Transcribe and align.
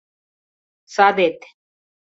Садет. 0.93 1.37